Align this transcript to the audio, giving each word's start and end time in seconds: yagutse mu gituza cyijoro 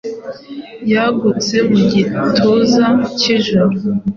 yagutse 0.91 1.55
mu 1.69 1.79
gituza 1.91 2.85
cyijoro 3.19 3.75